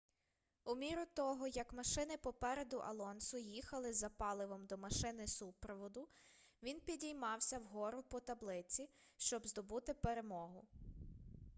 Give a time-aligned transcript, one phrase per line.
[0.63, 6.07] у міру того як машини попереду алонсо їхали за паливом до машини супроводу
[6.63, 10.63] він підіймався вгору по таблиці щоб здобути перемогу